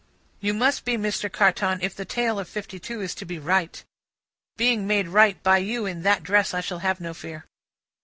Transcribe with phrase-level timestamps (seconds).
[0.39, 1.31] "You must be, Mr.
[1.31, 3.85] Carton, if the tale of fifty two is to be right.
[4.57, 7.45] Being made right by you in that dress, I shall have no fear."